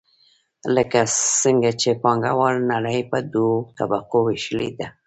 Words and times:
لکه 0.75 0.99
څنګه 1.41 1.69
چې 1.81 1.89
پانګواله 2.03 2.61
نړۍ 2.73 2.99
په 3.11 3.17
دوو 3.33 3.55
طبقو 3.77 4.17
ویشلې 4.27 4.69
ده. 4.79 4.87